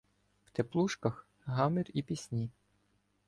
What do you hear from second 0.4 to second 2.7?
В "теплушках"— гамір і пісні.